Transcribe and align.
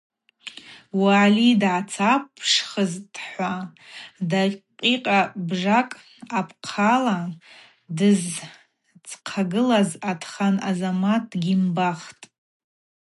Уали 1.01 1.49
дгӏацапшхызтӏхӏва 1.61 3.53
дакъикъабжакӏ 4.29 5.95
апхъала 6.39 7.19
дыздзхъагылаз 7.97 9.89
Атхан 10.11 10.55
Азамат 10.69 11.23
дгьимбахтӏ. 11.31 12.23